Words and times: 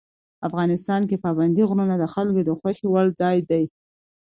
افغانستان 0.47 1.01
کې 1.09 1.21
پابندی 1.25 1.63
غرونه 1.69 1.95
د 1.97 2.05
خلکو 2.13 2.41
د 2.45 2.49
خوښې 2.59 2.85
وړ 2.89 3.07
ځای 3.21 3.37
دی. 3.49 3.63